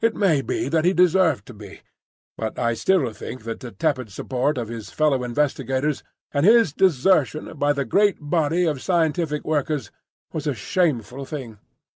It 0.00 0.16
may 0.16 0.42
be 0.42 0.68
that 0.70 0.84
he 0.84 0.92
deserved 0.92 1.46
to 1.46 1.54
be; 1.54 1.82
but 2.36 2.58
I 2.58 2.74
still 2.74 3.12
think 3.12 3.44
that 3.44 3.60
the 3.60 3.70
tepid 3.70 4.10
support 4.10 4.58
of 4.58 4.66
his 4.66 4.90
fellow 4.90 5.22
investigators 5.22 6.02
and 6.32 6.44
his 6.44 6.72
desertion 6.72 7.56
by 7.56 7.72
the 7.72 7.84
great 7.84 8.16
body 8.20 8.64
of 8.64 8.82
scientific 8.82 9.44
workers 9.44 9.92
was 10.32 10.48
a 10.48 10.52
shameful 10.54 11.24
thing. 11.24 11.58